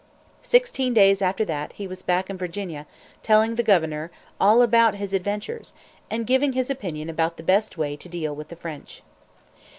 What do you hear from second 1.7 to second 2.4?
he was back in